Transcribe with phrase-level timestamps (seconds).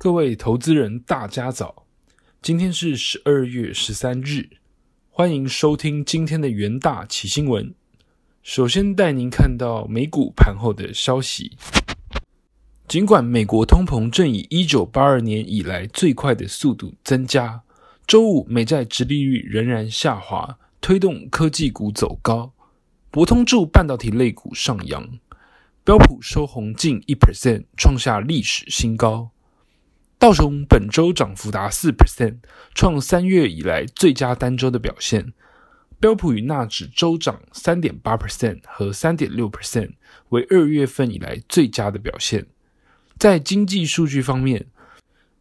[0.00, 1.84] 各位投资人，大家早！
[2.40, 4.48] 今天是十二月十三日，
[5.10, 7.74] 欢迎收听今天的元大起新闻。
[8.44, 11.56] 首先带您看到美股盘后的消息。
[12.86, 17.60] 尽管美国通膨正以一九八二年以来最快的速度增加，
[18.06, 22.52] 周五美债直利率仍然下滑，推动科技股走高，
[23.10, 25.18] 博通助半导体类股上扬，
[25.82, 29.32] 标普收红近一 percent，创下历史新高。
[30.18, 32.38] 道琼本周涨幅达四 percent，
[32.74, 35.32] 创三月以来最佳单周的表现。
[36.00, 39.92] 标普与纳指周涨三点八 percent 和三点六 percent，
[40.30, 42.44] 为二月份以来最佳的表现。
[43.16, 44.66] 在经济数据方面，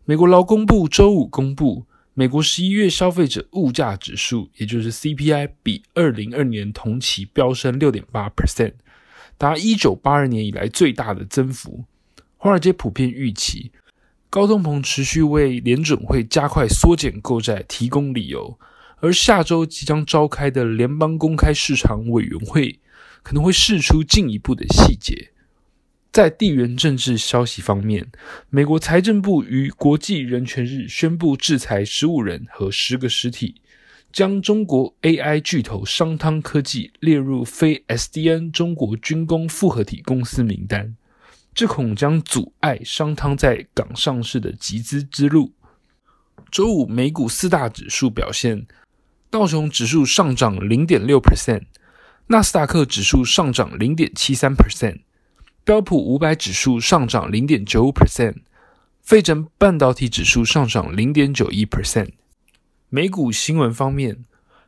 [0.05, 8.73] 美国劳工部周五公布，美国十一月消费者物价指数，也就是 CPI，比二零二年同期飙升六点八 percent，
[9.40, 11.84] 达一九八二年以来最大的增幅。
[12.38, 13.71] 华尔街普遍预期。
[14.30, 18.60] 高通膨持续为联准会加快缩减购债提供理由，
[18.99, 22.79] 而下周即将召开的联邦公开市场委员会
[23.24, 25.29] 可能会释出进一步的细节。
[26.12, 28.12] 在地缘政治消息方面，
[28.49, 33.62] 美国财政部于国际人权日宣布制裁十五人和十个实体，
[34.12, 40.96] 将中国 AI 巨头商汤科技列入非 SDN 中国军工复合体公司名单。
[41.58, 45.54] 这恐将阻碍商汤在港上市的集资之路。
[46.52, 48.68] 周五美股四大指数表现：
[49.32, 51.63] 道琼指数上涨零点六 percent，
[52.28, 55.00] 纳斯达克指数上涨零点七三 percent，
[55.63, 58.35] 标普五百指数上涨零点九五 percent，
[59.02, 62.12] 费城半导体指数上涨零点九一 percent。
[62.90, 64.25] 美股新闻方面，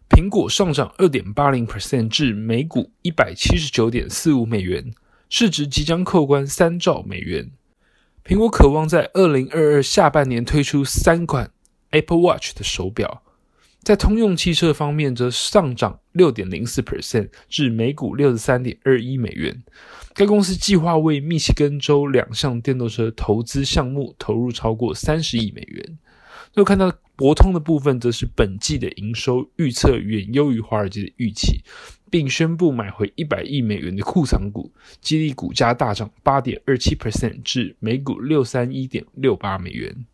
[0.10, 4.92] 苹果上涨二点八零 percent 至每股一百七十九点四五美元。
[5.30, 7.52] 市值即将扣关三兆美元。
[8.25, 11.52] 苹果渴望在二零二二下半年推出三款
[11.91, 13.23] Apple Watch 的手表。
[13.81, 19.64] 在通用汽车方面，则上涨六点零四 percent 至每股六十三点二一美元。
[20.14, 25.98] 该公司计划为密西根州两项电动车投资项目投入超过三十亿美元。
[26.55, 31.61] 又看到博通的部分，则是本季的营收预测远优于华尔街的预期。
[32.11, 40.08] 并宣布买回一百亿美元的库藏股，激励股价大涨八点二七 percent 至每股六三一点六八美元。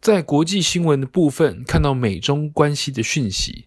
[0.00, 3.66] 在国际新闻的部分，看到美中关系的讯息。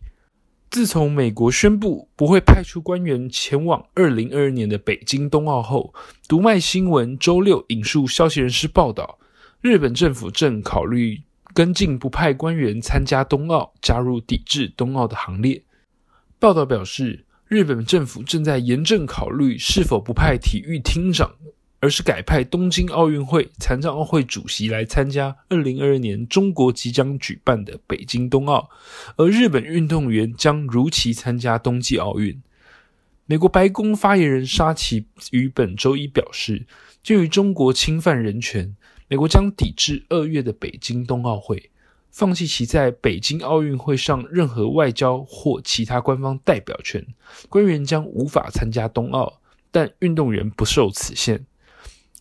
[0.70, 5.94] 自从美国宣布不会派出官员前往二零二二年的北京冬奥后，
[6.28, 9.18] 读卖新闻周六引述消息人士报道，
[9.62, 11.22] 日本政府正考虑
[11.54, 15.64] 跟进不派官员参加冬奥，加入抵制冬奥的行列。
[16.40, 17.26] 报道表示。
[17.52, 21.30] 日本政府正在严正考虑是否不派体育厅长，
[21.82, 28.70] 而是改派东京奥运会残障奥会主席来参加二零二二年中国即将举办的北京冬奥，
[29.18, 32.42] 而日本运动员将如期参加冬季奥运。
[33.26, 36.66] 美国白宫发言人沙奇于本周一表示，
[37.04, 38.74] 鉴于中国侵犯人权，
[39.12, 41.70] 美国将抵制二月的北京冬奥会。
[42.12, 47.06] 放弃其在北京奥运会上任何外交或其他官方代表权，
[47.50, 51.46] 官员将无法参加冬奥，但运动员不受此限。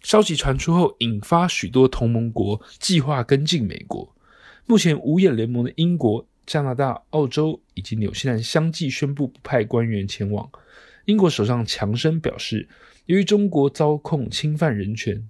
[0.02, 4.12] 消息传出后，引发许多同盟国计划跟进美国。
[4.66, 10.50] 目前五眼联盟的英国、加拿大、澳洲以及纽西兰相继宣布不派官员前往。
[11.04, 12.68] 英国首相强生表示，
[13.06, 15.28] 由于中国遭控侵犯人权，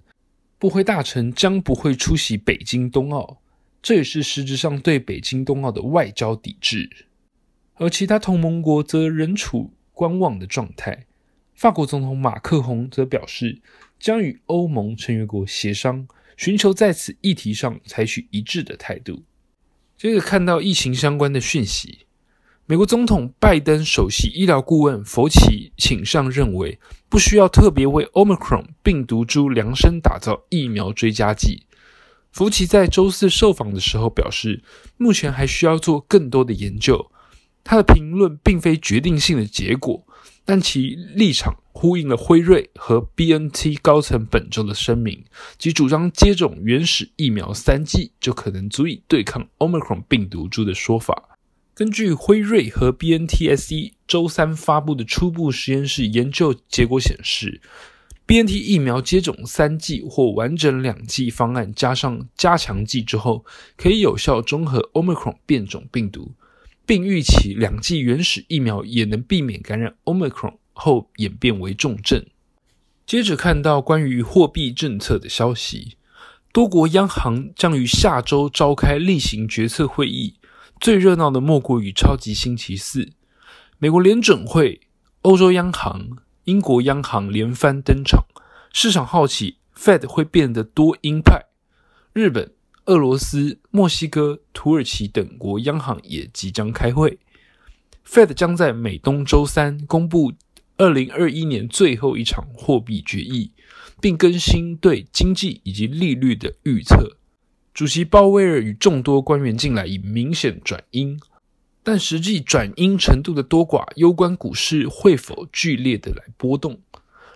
[0.61, 3.41] 部会大臣将不会出席北京冬奥。
[3.81, 6.87] 这也是实质上对北京冬奥的外交抵制，
[7.77, 11.07] 而其他同盟国则仍处观望的状态。
[11.55, 13.59] 法国总统马克宏则表示，
[13.99, 16.07] 将与欧盟成员国协商，
[16.37, 19.23] 寻求在此议题上采取一致的态度。
[19.97, 22.05] 接着看到疫情相关的讯息，
[22.71, 31.65] 美国总统拜登首席医疗顾问佛奇请上认为，不需要特别为 Omicron 病毒株量身打造疫苗追加剂。
[32.31, 34.63] 福奇在周四受访的时候表示，
[34.95, 37.11] 目前还需要做更多的研究。
[37.61, 40.07] 他的评论并非决定性的结果，
[40.45, 45.21] 但其立场呼应了辉瑞和 BNT 高层本周的声明，
[45.57, 51.30] 即主张接种原始疫苗三剂就可能足以对抗 Omicron 病毒株的说法。
[51.73, 57.61] 根据辉瑞和 BNTSE 周三发布的初步实验室研究结果显示。
[58.27, 63.43] BNT 疫苗接种三剂或完整两剂方案，加上加强剂之后，
[63.75, 66.31] 可以有效中和 Omicron 变种病毒，
[66.85, 72.25] 并预期两剂原始疫苗也能避免感染 Omicron 后演变为重症。
[73.05, 75.97] 接着看到关于货币政策的消息，
[76.53, 80.35] 多国央行将于下周召开例行决策会议，
[80.81, 83.11] 最热闹的莫过于超级星期四，
[83.77, 84.81] 美国联准会、
[85.21, 88.25] 欧洲央行、英国央行连番登场，
[88.73, 91.45] 市场好奇 Fed 会变得多鹰派。
[92.13, 92.51] 日本、
[92.85, 97.19] 俄罗斯、墨西哥、土耳其等国央行也即将开会
[98.03, 100.33] ，Fed 将在美东周三公布
[100.77, 103.51] 二零二一年最后一场货币决议。
[103.99, 107.17] 并更新对经济以及利率的预测。
[107.73, 111.17] 主席鲍威尔与众多官员近来已明显转阴，
[111.83, 116.81] 但实际转阴程度的多寡，攸关股市会否剧烈的来波动。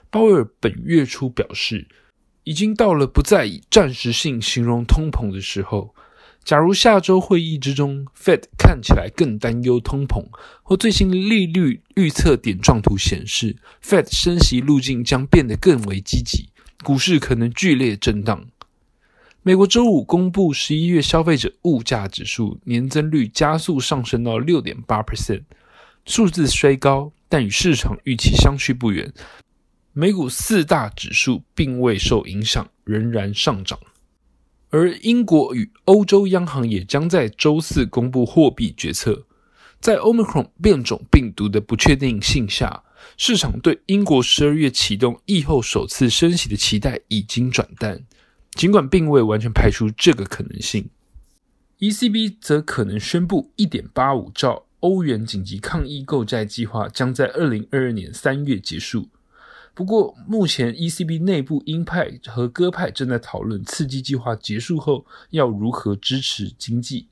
[0.09, 1.87] 鲍威尔本月初表示，
[2.43, 5.95] 已经到了不再以暂时性形容通膨的时候。
[6.43, 10.23] 假如下周会议之中，Fed 看起来更担忧通膨，
[10.61, 16.49] 或最新利率预测点状图显示，Fed 升息路径将变得更为积极。
[16.83, 18.45] 股市可能剧烈震荡。
[19.47, 25.43] 美国周五公布十一月消费者物价指数年增率加速上升到六点八 percent，
[26.03, 29.13] 数字虽高，但与市场预期相去不远。
[29.93, 33.77] 美股四大指数并未受影响，仍然上涨。
[34.71, 39.27] 而英国与欧洲央行也将在周四公布货币决策。
[39.79, 42.81] 在 Omicron 变种病毒的不确定性下。
[43.15, 48.01] 市场对英国十二月启动疫后首次升息的期待已经转淡，
[48.55, 50.89] 尽管并未完全排除这个可能性。
[51.79, 59.09] ECB 则可能宣布1.85兆欧元紧急抗疫购债计划将在2022年3月结束。
[59.73, 67.07] 不过，目前 ECB 内部鹰派和鸽派正在讨论刺激计划结束后要如何支持经济。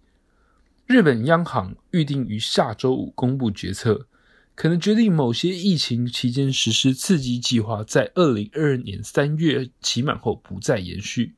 [0.87, 4.07] 日本央行预定于下周五公布决策。
[4.55, 11.33] 可能决定某些疫情期间实施刺激计划在二零二二年三月期满后不再延续，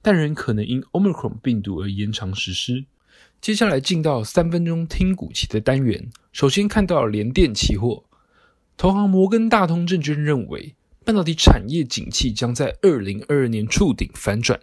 [0.00, 2.84] 但仍可能因 Omicron 病毒而延长实施。
[3.40, 8.04] 接下来进到三分钟听股期的单元，首先看到联电期货，
[8.76, 10.74] 投行摩根大通证券认为
[11.04, 14.60] 半导体产业景气将在二零二二年触顶反转，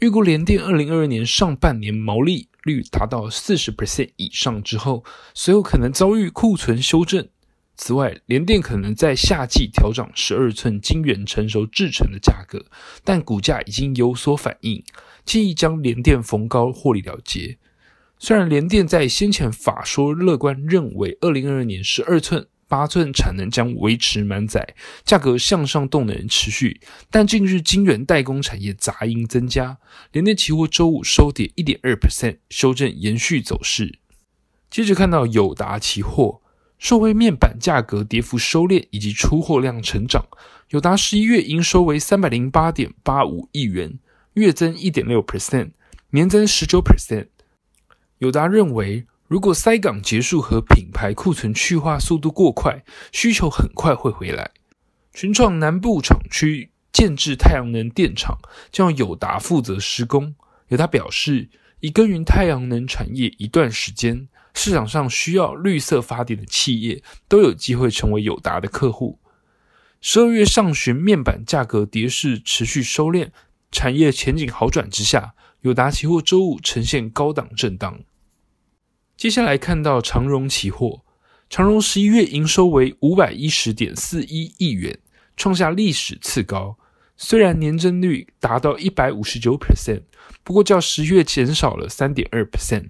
[0.00, 5.04] 预估联电二零二二年上半年毛利率达到四十 percent 以上之后，
[5.34, 7.28] 随后可能遭遇库存修正。
[7.76, 12.66] 此外，联电可能在夏季调整十二寸晶圆成熟制成的价格，
[13.02, 14.82] 但股价已经有所反应，
[15.24, 17.58] 建议将联电逢高获利了结。
[18.16, 24.74] 虽然联电在先前法说乐观，认为二零二二年十二寸、八寸产能将维持满载，
[25.04, 26.80] 价格向上动能持续，
[27.10, 29.78] 但近日晶圆代工产业杂音增加，
[30.12, 33.98] 联电期货周五收跌一点二 percent，修正延续走势。
[34.70, 36.40] 接着看到友达期货。
[36.84, 40.22] 受惠面板价格跌幅收敛以及出货量成长，
[40.68, 43.98] 友达十一月营收为三百零八点八五亿元，
[44.34, 45.70] 月增一点六 percent，
[46.10, 47.28] 年增十九 percent。
[48.18, 54.50] 友达认为，如果塞港结束和品牌库存去化速度过快，需求很快会回来。
[55.14, 58.36] 群创南部厂区建制太阳能电厂，
[58.70, 60.34] 将友达负责施工。
[60.68, 61.48] 友达表示，
[61.80, 64.28] 已耕耘太阳能产业一段时间。
[64.56, 69.18] 市场上需要绿色发电的企业都有机会成为友达的客户。
[70.00, 73.30] 十二月上旬面板价格跌势持续收敛，
[73.72, 78.04] 产业前景好转之下，友达期货周五呈现高档震荡。
[79.16, 81.02] 接下来看到长荣期货，
[81.50, 85.00] 长荣十一月营收为五百一十点四一亿元，
[85.36, 86.78] 创下历史次高。
[87.16, 90.02] 虽然年增率达到一百五十九 percent，
[90.42, 92.88] 不过较十月减少了三点二 percent。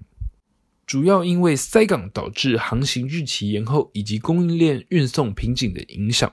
[0.87, 6.31] 主要因为塞港导致航行日期延后，以及供应链运送瓶颈的影响。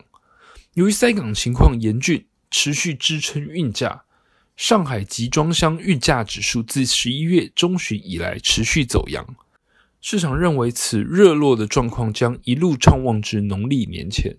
[0.74, 4.04] 由于塞港情况严峻，持续支撑运价。
[4.54, 9.26] 上海集装箱运价指数自十一月中旬以来持续走阳，
[10.00, 14.36] 市场认为此热络的状况将一路畅旺至农历年前。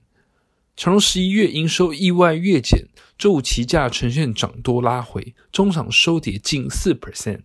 [0.76, 2.88] 长荣十一月营收意外月减，
[3.18, 7.42] 周五期价呈现涨多拉回，中场收跌近四 percent。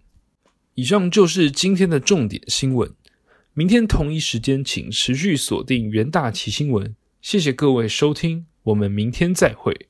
[0.74, 2.90] 以上就是今天的重点新闻。
[3.52, 6.96] 明天同一时间，请持续锁定元大旗新闻。
[7.20, 9.88] 谢谢各位收听，我们明天再会。